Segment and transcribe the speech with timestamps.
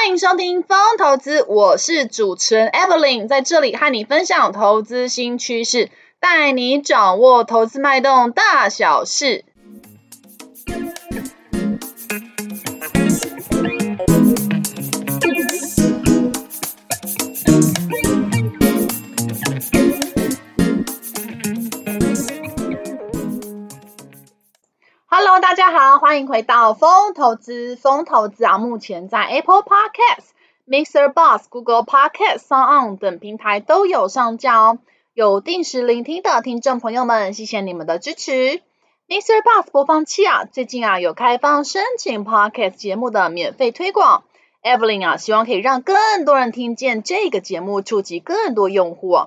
[0.00, 5.90] 欢迎收听风投资，我是主持人 Evelyn，在这里和你分享投资新趋势，
[6.20, 9.44] 带你掌握投资脉动大小事。
[25.58, 27.74] 大家好，欢迎回到风投资。
[27.74, 30.28] 风投资啊，目前在 Apple Podcast、
[30.68, 31.12] Mr.
[31.12, 34.78] Boss、Google Podcast、SoundOn 等平台都有上架哦。
[35.14, 38.62] 有定时聆听的听众朋友们，谢谢你们的支持。
[39.08, 39.42] Mr.
[39.42, 44.22] Boss 播放器啊，最近啊有开放申请 Podcast 节目的免费推广。
[44.62, 49.18] Evelyn 啊，希望可以让更多人听见这个节目，触及更多用户。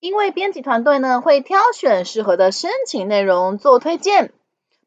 [0.00, 4.32] 因为编辑团队呢会挑选适合的申请内容做推荐。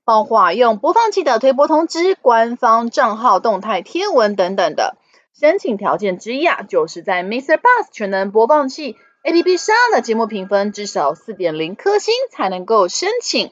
[0.10, 4.98] 包括用播放器的推播通知、官方账号动态贴文等等的
[5.40, 13.52] 申请条件之一啊，就是在 MixerBox 全能播放器 APP 上的节目评分至少四点零颗星才能够申请。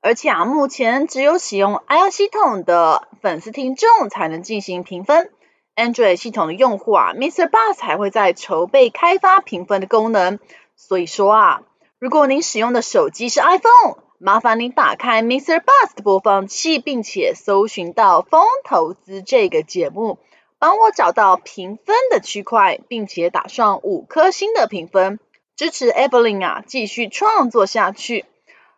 [0.00, 5.32] 而且啊，目前只有使用 iOS 系统的粉丝听众才能进行评分
[5.74, 10.38] ，Android 系统的用户啊，MixerBox 还会在筹备开发评分的功能。
[10.76, 11.62] 所以说啊，
[11.98, 20.18] 如果您使用的手机是 iPhone，麻烦您打开 MixerBox 的播放器，并且搜寻到风投资这个节目，
[20.58, 25.20] 帮我找到评分的区块，并且打上五颗星的评分，
[25.54, 28.24] 支持 Evelyn 啊继续创作下去。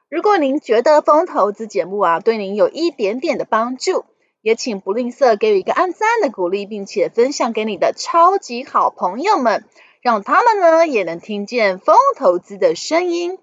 [0.09, 4.07] 如果您觉得风投资节目啊对您有一点点的帮助，
[4.43, 9.65] 也请不吝啬给予一个按赞的鼓励，并且分享给你的超级好朋友们，
[10.01, 13.39] 让他们呢也能听见风投资的声音。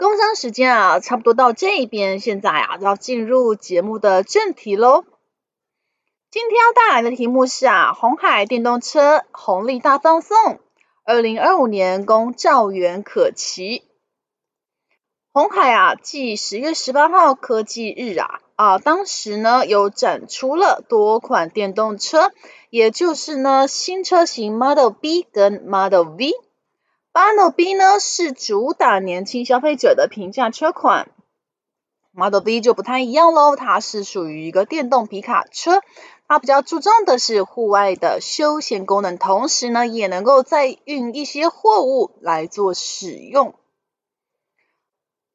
[0.00, 5.04] 工商时间啊，差不多到这边，现在啊要进入节目的正题喽。
[6.30, 10.58] 今天要带来的题目是啊，红海电动车红利大放送，
[11.04, 13.82] 二零二五年供兆元可期。
[15.32, 22.32] 红海啊，继十月十八号科技日啊啊，当时呢有展出了多款电动车，
[22.70, 26.32] 也就是呢新车型 Model B 跟 Model V。
[27.12, 31.10] Model B 呢是主打年轻消费者的平价车款
[32.12, 35.82] ，Model V 就不太一样喽，它是属于一个电动皮卡车，
[36.28, 43.54] 它比较注重的是户外的休闲功能，同时呢也能够再运一些货物来做使用。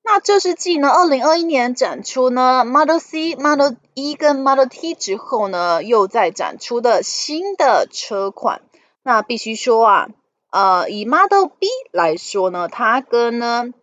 [0.01, 8.61] 那这是继呢二零二一年展出呢 Model C、Model E 跟 Model T 之后呢，又再展出的新的车款。
[9.03, 10.07] 那必须说啊。
[10.55, 13.73] 呃，以 Model B 来说呢，它跟呢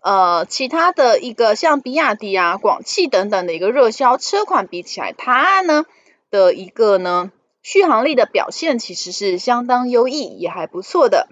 [0.00, 5.86] 呃其他的一个像比亚迪啊、广汽等等的一个热销车款比起来，它呢
[6.30, 7.32] 的一个呢
[7.62, 11.26] 续航力的表现其实是相当优异，也还不错的。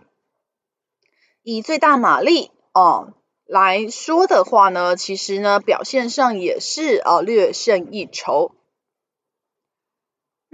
[1.44, 3.14] 以最大马力哦
[3.46, 8.50] 来说的话呢，其实呢表现上也是呃略胜一筹。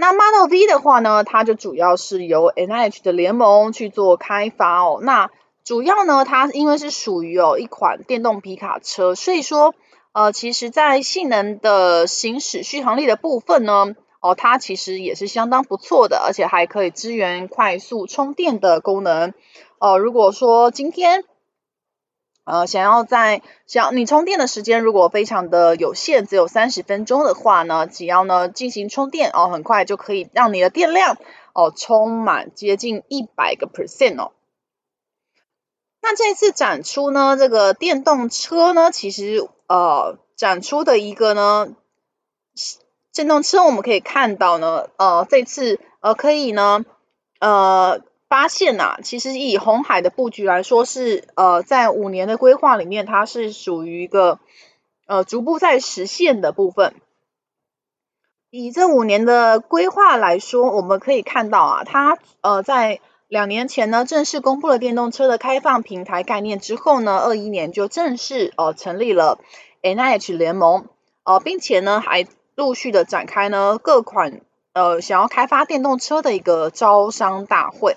[0.00, 5.00] 那 Model V 的话呢，它就主要是由 NIH 的联盟去做开发哦。
[5.03, 5.28] 那
[5.64, 9.75] 主要呢，它因为是属于哦一款电动皮卡车，所以说
[10.12, 19.34] 呃，其实在性能的行驶续航力的部分呢，哦，它其实也是相当不错的，而且还可以支援快速充电的功能。
[19.81, 21.25] 呃，如果说今天
[22.50, 31.19] 呃，想要在想你充电的时间如果非常的有限，只有三十分钟的话呢，只要呢进行充电哦，很快就可以让你的电量
[31.53, 34.32] 哦充满接近一百个 percent 哦。
[36.00, 41.76] 那这次展出呢，这个电动车呢，其实呃展出的一个呢，
[43.12, 46.87] 电动车我们可以看到呢，呃这次呃可以呢
[47.41, 48.07] 呃。
[48.28, 54.39] 发现呐、啊，其实以鸿海的布局来说是，是呃，在五年的规划里面，它是属于一个
[55.06, 56.94] 呃逐步在实现的部分。
[58.50, 69.38] 以这五年的规划来说，我们可以看到啊，它呃在两年前呢正式公布了电动车的开放平台概念之后呢，二一年就正式呃成立了
[69.82, 70.87] NIH 联盟，
[71.25, 74.41] 呃，并且呢还陆续的展开呢各款
[74.73, 77.97] 呃想要开发电动车的一个招商大会。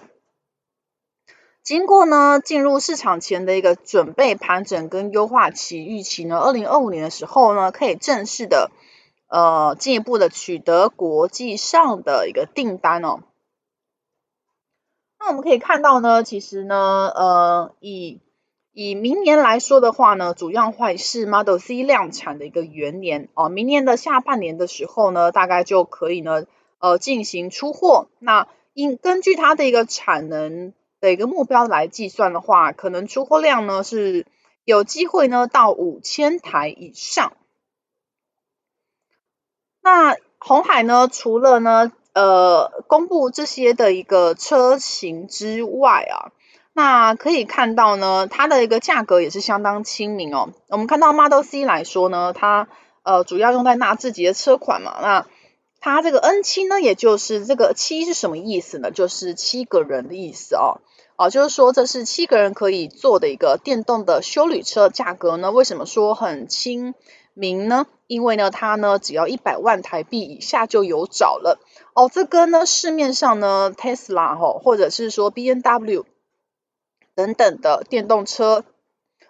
[1.63, 8.71] 经过呢，进入市场前的一个准备盘整跟优化期，预期呢，二零二五年的时候呢，可以正式的
[9.27, 13.19] 呃进一步的取得国际上的一个订单哦。
[15.19, 18.21] 那我们可以看到呢，其实呢，呃，以
[18.73, 23.49] 以明年来说的话呢，主要会是 Model C 量产的一个元年哦。
[23.49, 26.45] 明年的下半年的时候呢，大概就可以呢，
[26.79, 28.07] 呃进行出货。
[28.17, 34.25] 那应根据它的一个产能的一个目标来计算的话，可能出货量呢是
[34.63, 37.33] 有机会呢到五千台以上。
[39.81, 46.31] 那红海呢，除了呢呃公布这些的一个车型之外啊。
[46.73, 50.53] 那可以看到呢，它的一个价格也是相当亲民哦。
[50.69, 52.69] 我们看到 Model C 来说呢，它
[53.03, 54.97] 呃主要用在纳智捷的车款嘛。
[55.01, 55.27] 那
[55.81, 58.89] 它这个 N 七呢，也就是这个七是什么意思呢？
[58.89, 60.79] 就是七个人的意思哦。
[61.21, 64.89] 哦，就是说这是七个人可以坐的一个电动的休旅车。
[64.89, 66.95] 价格呢，为什么说很亲
[67.35, 67.85] 民呢？
[68.07, 71.59] 因为呢，它呢只要一百万台币以下就有找了。
[71.93, 76.07] 哦，这跟呢市面上呢 Tesla 哈，或者是说 B N W。
[77.13, 78.63] 等等的电动车，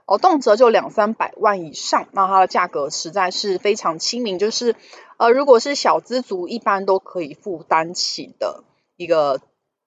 [0.05, 4.77] 哦，动辄就两三百万以上，那它的价格实在是非常亲民，就是
[5.17, 8.63] 呃，如果是小资族，一般都可以负担起的
[8.95, 9.41] 一个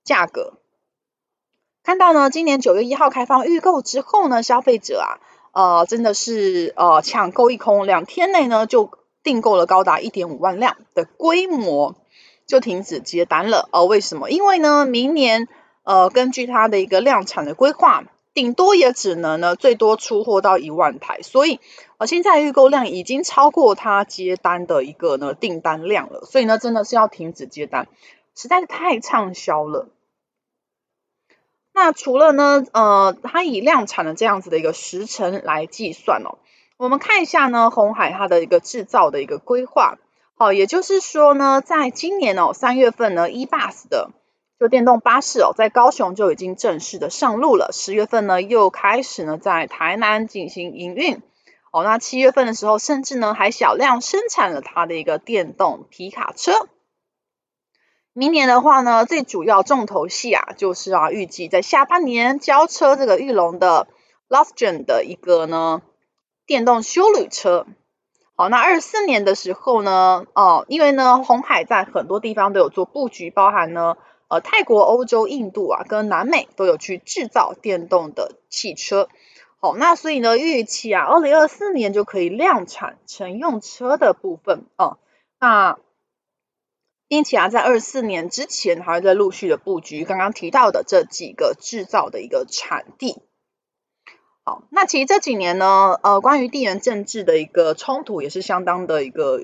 [0.05, 0.59] 价格。
[1.85, 5.21] 看到呢，今年九月一号开放预购之后呢，消费者啊，
[5.53, 8.91] 呃，真的是呃抢购一空，两天内呢就
[9.23, 11.95] 订购了高达一点五万辆的规模，
[12.47, 13.69] 就停止接单了。
[13.71, 14.31] 呃，为什么？
[14.31, 15.47] 因为呢，明年。
[15.87, 21.61] 呃，根据它的一个量产的规划，顶多也只能呢，最多出货到一万台，所以
[21.99, 27.87] 呃，现在预购量已经超过它接单的一个呢订单量了，所以呢，真的是要停止接单，
[28.35, 29.89] 实在是太畅销了。
[31.75, 36.38] 那除了呢，呃，它以量产的这样子的一个时程来计算哦，
[36.79, 39.99] 我们看一下呢，鸿海它的一个制造的一个规划，
[40.37, 44.11] 好，也就是说呢，在今年哦三月份呢，E-Bus 的。
[44.61, 47.71] 就电动巴士哦，在高雄就已经正式的上路了。
[47.73, 51.23] 十月份呢，又开始呢在台南进行营运。
[51.73, 56.53] 哦，那七月份的时候，甚至呢还小量生产了它的一个电动皮卡车。
[58.14, 63.88] 明年的话呢，最主要重头戏啊，就是啊，预计在下半年交车这个裕隆的
[64.28, 65.82] Luxgen 的一个呢
[66.46, 67.66] 电动修旅车。
[68.37, 73.96] 好，那二四年的时候呢，哦，因为呢，红海在很多地方都有做布局，包含呢。
[74.26, 79.11] 呃，泰国、欧洲、印度啊，跟南美都有去制造电动的汽车。
[79.61, 84.96] 好，那所以呢，预期啊，二零二四年就可以量产乘用车的部分哦。
[85.38, 85.78] 那
[87.09, 93.23] 并且啊，在二四年之前还会再陆续的布局刚刚提到的这几个制造的一个产地。
[94.45, 99.41] 好，那其实这几年呢，呃，关于地缘政治的一个冲突也是相当的一个。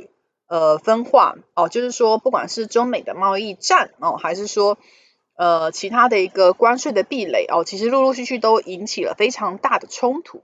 [0.53, 4.79] 呃，分化哦，就是说，不管是中美的贸易战哦，还是说
[5.37, 10.43] 呃其他的一个关税的壁垒哦，其实陆陆续续都引起了非常大的冲突。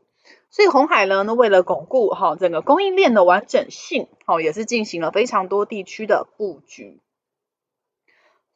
[0.48, 7.00] 所以红海呢，那为了巩固哈、整个供应链的完整性，哦，也是进行了非常多地区的布局。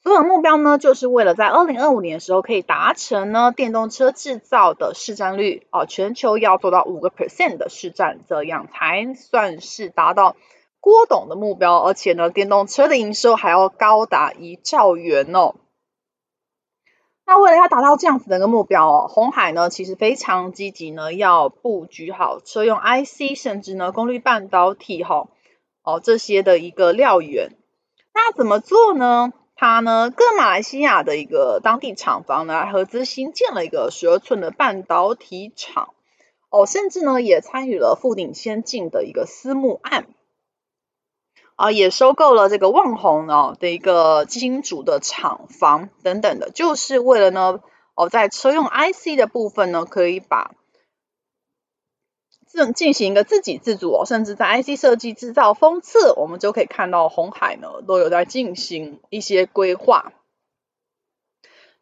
[0.03, 10.37] 所有目标呢，就是为了在二零二五年的时候可以达成呢电动车制造的市占率哦，全球要做到五个 percent 的市占，这样才算是达到。
[10.83, 15.57] 郭董的目标，而且呢，电动车的营收还要高达一兆元哦。
[17.27, 25.29] 那为了要达到这样子的一个目标哦，鸿海呢其实非常积极呢，要布局好车用 IC，甚至呢功率半导体哈
[25.83, 27.51] 哦这些的一个料源。
[28.15, 29.35] 那怎么做呢？
[29.61, 35.93] 他呢跟马来西亚的一个当地厂房呢合资新建了一个十二寸的半导体厂
[36.49, 40.07] 哦，甚至呢也参与了富鼎先进的一个私募案。
[41.57, 47.61] 啊，也收购了这个旺宏哦的一个金主的厂房等等的，就是为了呢，
[47.95, 50.53] 哦，在车用 IC 的部分呢，可以把
[52.53, 60.13] 这进行一个自给自足哦，甚至在 IC 设计制造封测，我们就可以看到红海呢都有在进行一些规划，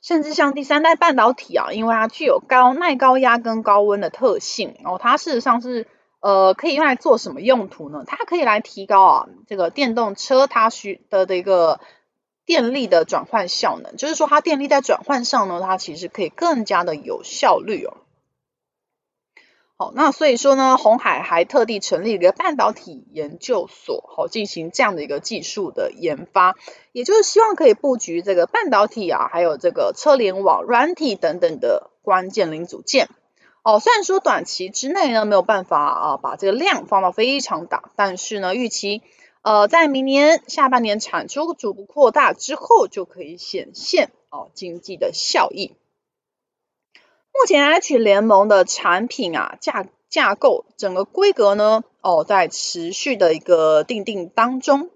[0.03, 5.87] 甚至像第三代半导体啊，因为它具有高耐高压跟高温的特性哦，它事实上是。
[6.21, 8.03] 呃，可以用来做什么用途呢？
[8.05, 11.79] 它可以来提高啊，这个电动车它需的的一个
[12.45, 17.99] 电力的转换效能，就是说它电力在转换上呢，它其实可以更加的有效率哦。
[19.81, 26.57] 好，那所以说呢，鸿海还特地成立一个半导体研究所，好进行这样的一个技术的研发，
[26.91, 33.09] 也就是希望可以布局这个半导体啊，还有这个车联网、软体等等的关键零组件。
[33.63, 39.03] 哦，虽然说短期之内呢没有办法啊把这个量放到非常大，但是呢预期
[39.43, 45.77] 呃在明年下半年产出逐步扩大之后，就可以显现哦经济的效益。
[47.41, 54.91] 目前 H 联盟的产品啊架架构整个规格呢哦在持续的一个定定当中，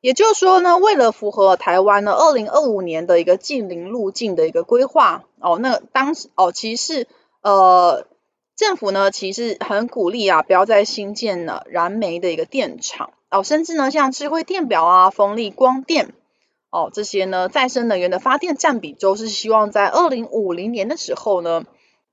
[0.00, 7.08] 也就是说呢，为了符合台湾呢二零二五年的一个近零路径的一个规划哦，那当时哦，其实
[7.42, 8.06] 呃
[8.54, 13.10] 政府呢其实很鼓励啊，不要再新建了燃煤的一个电厂。
[13.28, 16.14] 哦，甚至呢像智慧电表啊、风力光电
[16.70, 21.64] 哦这些呢再生能源的发电占比，都是希望在二零五零年的时候呢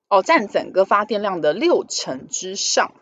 [0.10, 2.94] 哦占整个发电量的六成之上。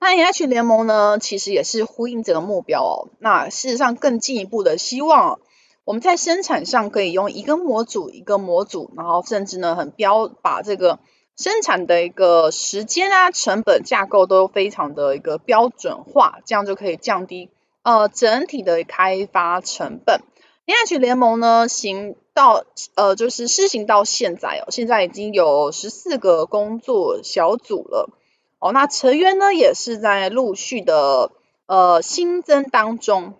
[0.00, 3.08] 那 N H 联盟呢，其实也是呼应这个目标哦。
[3.20, 5.40] 那事实上更进一步的希望，
[5.84, 10.98] 我们在生产上可以用一个模组一个模组，然后甚至呢很标把这个
[11.36, 17.48] 生产的一个时间啊、成本架构都非常的一个标准化，这样就可以降低
[17.82, 20.20] 呃整体的开发成本。
[20.66, 22.64] N H 联盟呢行到
[22.96, 28.10] 呃就是施行到现在哦，现在已经有十四个工作小组了。
[28.58, 31.30] 哦，那成员呢也是在陆续的
[31.66, 33.34] 呃新增当中。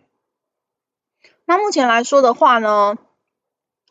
[1.44, 2.96] 那目前来说的话呢，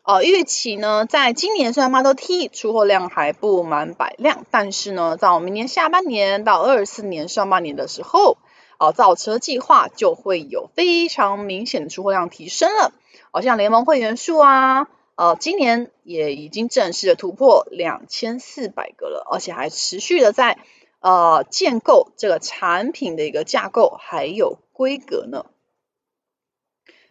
[0.04, 8.38] 呃预期呢，在今年虽然 Model T 出货量还不满百辆，但是呢，在我明年下半年到二四年上半年的时候，
[8.78, 12.92] 呃造车计划就会有非常明显的出货量提升了。
[13.34, 14.86] 好、像联盟会员数啊，
[15.16, 20.58] 呃今年也已经正式的突破两千四百个了，而且还持续的在。
[21.00, 25.44] 呃，建构这个产品的一个架构还有规格呢，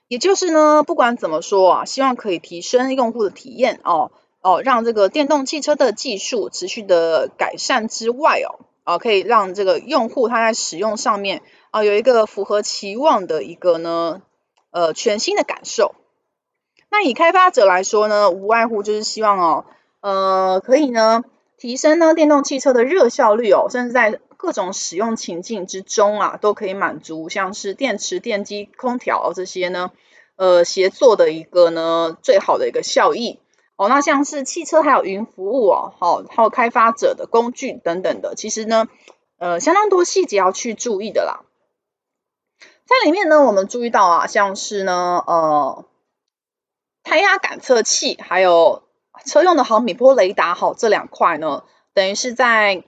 [0.08, 4.12] 也就是呢，不管怎么说啊，希望可以提升用户的体验哦
[4.42, 14.24] 哦，让这个电动汽车的技术持续的改善之外哦，啊，可以让这个用户他在使用上面啊有一个符合期望的一个呢
[14.72, 15.94] 呃全新的感受。
[16.94, 19.66] 那以开发者来说呢，无外乎就是希望哦
[20.02, 21.24] 呃可以呢。
[21.56, 29.92] 提升呢电动汽车的热效率哦，甚至在各种使用情境之中啊，都可以满足像是电池、电机、空调这些呢，
[30.36, 33.40] 呃协作的一个呢最好的一个效益
[33.78, 33.88] 哦。
[33.88, 38.88] 那像是汽车还有云服务哦，好，还有开发者的工具等等的，其实呢，
[39.38, 41.46] 呃相当多细节要去注意的啦。
[42.86, 45.86] 在里面呢，我们注意到啊，像是呢，呃，
[47.04, 48.84] 胎压感测器还有。
[49.28, 52.84] 车用的毫米波雷达，好，这两块呢，等于是在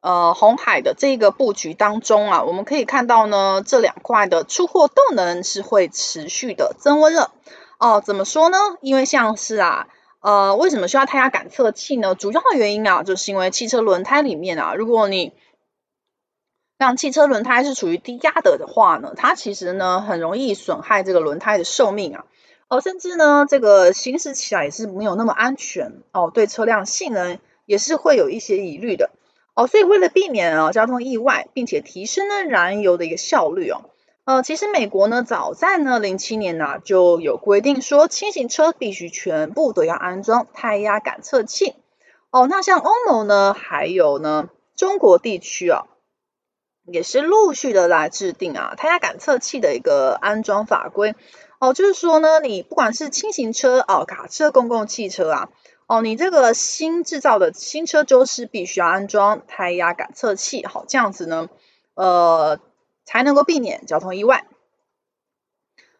[0.00, 7.30] 呃红海的这个布局当中啊，我们可以看到呢，这两块的出货动能是会持续的增温了。
[7.78, 8.58] 哦，怎么说呢？
[8.80, 9.86] 因为像是啊，
[10.20, 12.16] 呃，为什么需要胎压感测器呢？
[12.16, 15.32] 主要的原因啊，就是因为汽车轮胎里面啊，如果你
[16.76, 22.24] 让汽车轮胎是处于低压的的话呢，它其实呢很容易损害这个轮胎的寿命啊。
[22.68, 29.10] 哦，甚至呢，这个行驶起来也是没有那么安全哦，对车辆性能也是会有一些疑虑的
[29.54, 33.88] 哦，所以为了避免啊交通意外，并且提升呢燃油的一个效率哦，
[34.24, 41.74] 呃，其实美国呢早在呢零七年呢就有规定说，轻型车必须全部都要安装胎压感测器
[42.30, 45.86] 哦，那像欧盟呢，还有呢中国地区啊，
[46.84, 51.14] 也是陆续的来制定啊胎压感测器的一个安装法规。
[51.58, 55.48] 哦，就是说呢，你不管是轻型车哦、卡车、公共汽车啊，
[55.86, 61.48] 哦，你这个新制造的新车就是必须要安装胎压感测器，好，这样子呢，
[61.94, 62.60] 呃，
[63.04, 64.46] 才能够避免交通意外。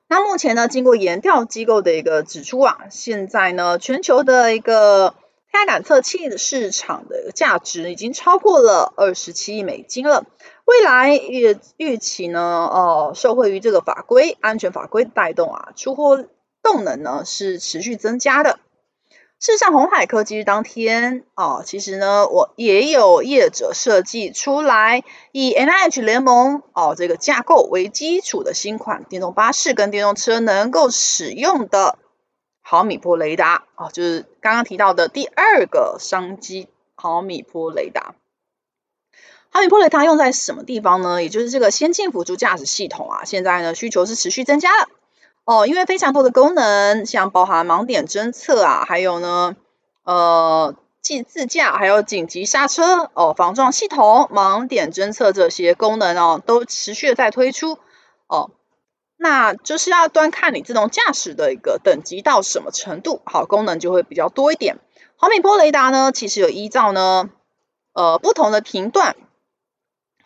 [0.06, 5.16] 那目前呢，经过研调机构的一个指出啊，现在呢，全球的一个
[5.50, 10.24] 胎压感测器的市场的价值已经超过了二十七亿美金了。
[10.68, 16.22] 未来预预期呢，呃，受惠于这个法规、安全法规的带动啊，出货
[16.62, 18.58] 动能呢是持续增加的。
[19.40, 31.96] 事实上，鸿海科技日当天啊，其实呢，我也有业者设计出来，以 NIH 联盟哦、这个架构为基础的新款电动巴士跟电动车能够使用的
[32.60, 38.16] 毫米波雷达啊，就是刚刚提到的第二个商机——毫米波雷达。
[39.50, 41.22] 毫米波雷达用在什么地方呢？
[41.22, 44.88] 也就是这个先进辅助驾驶系统啊，现在呢需求是持续增加了
[45.44, 49.56] 哦，因为非常多的功能，像包含盲点侦测啊，还有呢
[50.04, 57.78] 呃自自驾，还有紧急刹车哦，防撞系统、盲点侦测这些功能哦，都持续的在推出
[58.26, 58.50] 哦。
[59.16, 64.78] 那就是要端看你自动驾驶的一个等级到什么程度，好，功能就会比较多一点。
[65.16, 67.30] 毫米波雷达呢，其实有依照呢
[67.94, 69.16] 呃不同的频段。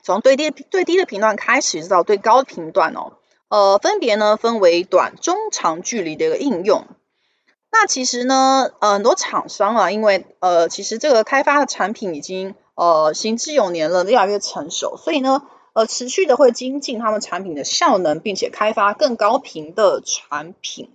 [0.02, 3.12] 从最低最低的频段开始，直到最高的频段哦，
[3.49, 6.87] 呃，分别呢分为短、中、长距离的一个应用。
[7.71, 20.90] 那其实呢，呃，很多厂商啊，因为呃，其实这个开发的产品已经呃行之有年了，越来越成熟，所以呢，呃，持续的会精进他们产品的效能，并且开发更高频的产品。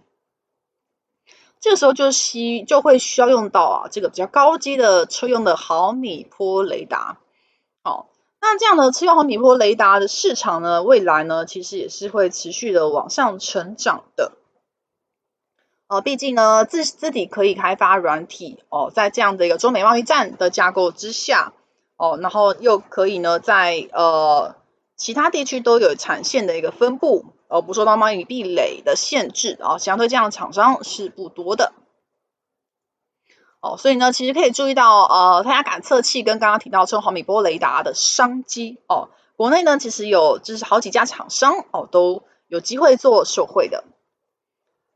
[1.60, 7.18] 这个时候就需就会需要用到啊，这个比较高阶的车用的毫米波雷达。
[7.84, 14.34] 好，那这样的车用毫米波雷达的市场呢，未来呢，其实也是会持续的往上成长的。
[15.88, 21.54] 呃，毕竟呢，自自己可以开发软体哦，在这样的一个中美贸易战的架构之下
[21.98, 24.56] 哦，然后又可以呢，在呃
[24.96, 27.26] 其他地区都有产线的一个分布。
[27.50, 31.72] 呃，不受到贸易壁垒的限制啊，相对这样厂商是不多的。
[33.76, 43.84] 所以呢，其实可以注意到，呃，胎压感测器跟刚刚提到车用毫米波雷达的商机哦，国内呢其实有就是好几家厂商哦都有机会做受惠的。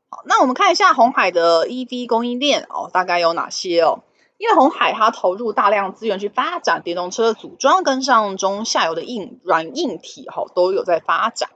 [0.08, 4.04] 好，那我们看一下鸿海的 EV 供应链哦，大概有哪些哦？
[4.38, 11.50] 因为红海它投入大量资源去发展电动车组装跟上中下游的硬软硬体，哈、哦，都有在发展。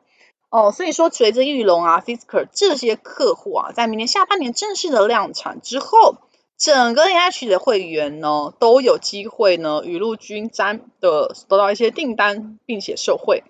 [0.48, 6.18] 哦，所以说随着裕隆啊、Fisker 这些客户啊，在明年下半年正式的量产之后，
[6.58, 13.44] 整个 NH 的会员呢都有机会呢雨露均沾的得到一些订单，并且受惠。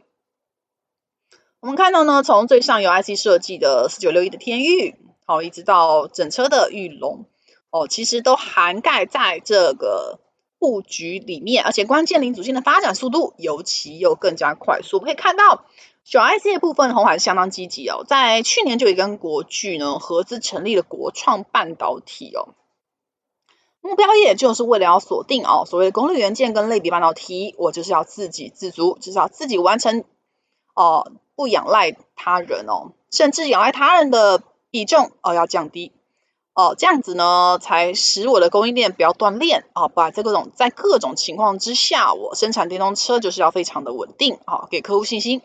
[1.60, 7.26] 我们看到呢，从最上游 IC 设计的四九六一的天域，好，一直到整车的玉龙，
[7.70, 10.20] 哦，其实都涵盖在这个
[10.58, 14.96] 布局里面，而且关键零组件的发展速度尤其又更加快速。
[14.96, 15.64] 我们可以看到。
[16.08, 22.54] 小 IC 的部分，红海是相当积极哦，在去年就已跟国巨呢合资成立了国创半导体哦，
[23.86, 30.04] 目标也就是为了要锁定哦所谓的功率元件跟类比半导体，我就是要自给自足，就是要自己完成
[30.74, 35.92] 哦，不仰赖他人哦，甚至仰赖他人的比重哦要降低
[36.54, 45.42] 哦，这样子呢才使我的供应链不要断裂哦，把这各种在各种情况之下，我生产电动车就是要非常的稳定哦，给客户信心。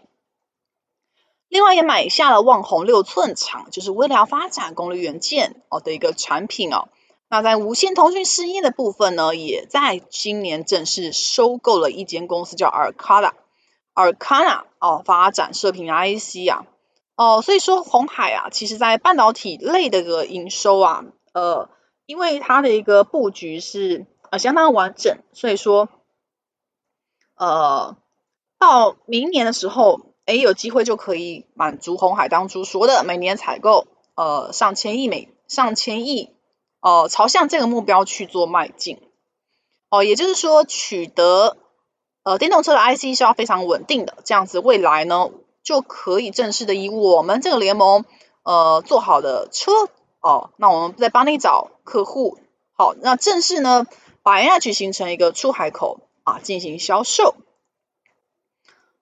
[1.47, 6.87] 另外也买下了旺宏六寸厂，就是为了要发展功率元件哦的一个产品哦。
[7.31, 16.65] 那在无线通讯事业的部分呢，也在今年正式收购了一间公司叫 Arcana，Arcana 哦，发展射频 IC 啊。
[17.15, 21.69] 哦，所以说红海啊，其实在半导体类的个营收啊，呃，
[22.05, 25.87] 因为它的一个布局是呃相当完整，所以说
[27.37, 27.95] 呃
[28.59, 30.01] 到明年的时候。
[30.25, 36.35] 诶，有机会就可以满足红海当初说的每年采购呃上千亿美上千亿、
[36.81, 38.99] 呃，朝向这个目标去做迈进
[39.89, 41.57] 哦、也就是说取得
[42.23, 45.29] 呃电动车的 IC 是要非常稳定的，这样子未来呢
[45.63, 48.05] 就可以正式的以我们这个联盟
[48.43, 49.71] 呃做好的车
[50.21, 52.37] 哦、那我们再帮你找客户，
[52.73, 53.85] 好，那正式呢
[54.23, 57.35] 把 NH 形成一个出海口啊进行销售。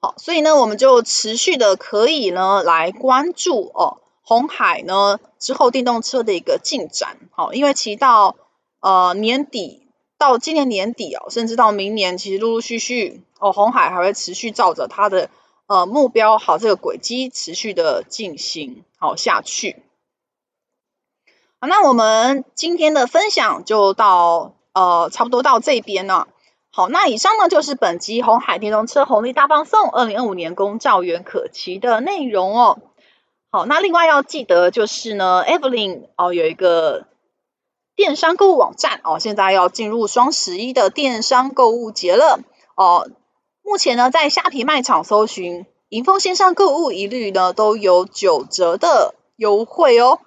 [0.01, 7.17] 好，所以呢，我们就持续的可以呢来关注哦，红海呢之后电动车的一个进展。
[7.31, 8.35] 好，因为其到
[8.79, 9.87] 呃年底
[10.19, 15.31] 到今年年底哦，甚至到明年，其实陆陆续续哦，红海还会持续照着它的
[15.65, 19.81] 呃目标好这个轨迹持续的进行好下去。
[21.59, 26.27] 好，那我们今天的分享就到呃差不多到这边了。
[26.69, 32.79] 好，那以上呢就是本集红海电动车红利大放送，二零二五年公照员可期的内容哦。
[33.51, 37.07] 好，那另外要记得就是呢，Evelyn 哦有一个
[37.95, 42.39] 电商购物网站哦，现在要进入双十一的电商购物节了
[42.75, 43.09] 哦。
[43.63, 50.19] 目前呢，在虾皮卖场搜寻莹丰线上购物，一律呢都有九折的优惠哦。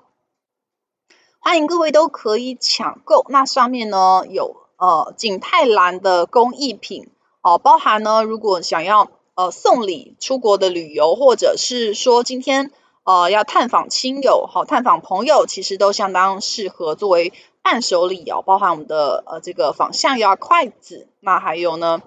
[1.38, 4.62] 欢迎各位都可以抢购，那上面呢有。
[4.78, 12.72] 呃，景泰蓝的工艺品哦，包含呢，如果想要呃送礼出国的旅游，或者是说今天
[13.04, 18.42] 呃要探访亲友，好、探访朋友，其实都相当适合作为伴手礼哦。
[18.44, 22.02] 包含我们的呃这个仿象牙筷子，那还有呢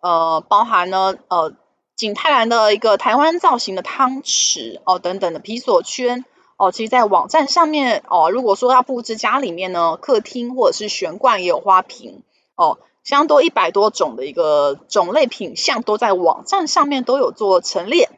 [0.00, 1.52] 呃包含呢呃
[1.96, 6.24] 景泰蓝的一个台湾造型的汤匙哦等等的皮锁圈。
[6.62, 12.22] 哦，其实，在网站上面哦，如果说要布置家里面呢，客厅或者是玄关也有花瓶
[12.54, 18.10] 哦，相当多一百多种的一个种类品项都在网站上面都有做陈列。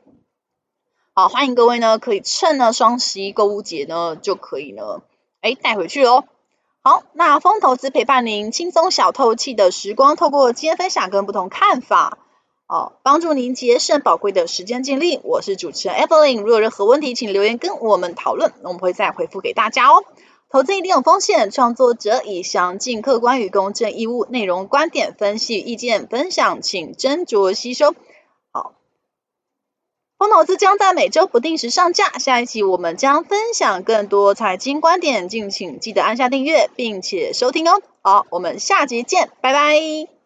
[1.15, 5.03] 好，欢迎各位呢，可以趁呢双十一购物节呢，就可以呢，
[5.43, 6.25] 哎带回去哦。
[6.81, 12.17] 好，那风投资陪伴您轻松小透气的时光，透过今天分享跟不同看法。
[12.67, 15.21] 哦，帮助您节省宝贵的时间精力。
[15.23, 20.05] 我是主持人 Evelyn，如果有任何问题，请留言跟我们讨论，我们会再回复给大家哦。
[20.49, 27.95] 投资一定有风险，创作者以详尽、客观与公正义务内容、观点分析、意见分享，请斟酌吸收。
[30.23, 37.83] 好，疯投资将在每周不定时上架，下一期我们将分享更多财经观点，敬请记得按下订阅并且收听哦。
[38.03, 40.22] 好，我们下集见，拜拜。